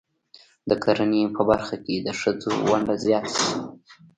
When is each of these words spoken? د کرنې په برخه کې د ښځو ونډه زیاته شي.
د 0.69 0.71
کرنې 0.83 1.23
په 1.35 1.41
برخه 1.49 1.75
کې 1.85 1.95
د 1.99 2.07
ښځو 2.19 2.51
ونډه 2.69 2.95
زیاته 3.05 3.31
شي. 3.41 3.51